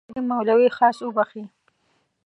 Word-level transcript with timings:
خدای 0.05 0.13
دې 0.15 0.21
مولوي 0.29 0.69
خالص 0.77 0.99
وبخښي. 1.03 1.43